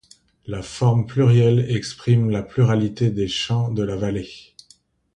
La 0.47 0.63
forme 0.63 1.05
pluriel 1.05 1.63
exprime 1.69 2.31
la 2.31 2.41
pluralité 2.41 3.11
des 3.11 3.27
champs 3.27 3.69
de 3.69 3.83
la 3.83 3.95
vallée. 3.95 4.31